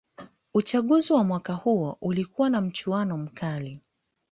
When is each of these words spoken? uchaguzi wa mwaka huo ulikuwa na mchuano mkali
uchaguzi 0.53 1.13
wa 1.13 1.23
mwaka 1.23 1.53
huo 1.53 1.97
ulikuwa 2.01 2.49
na 2.49 2.61
mchuano 2.61 3.17
mkali 3.17 3.81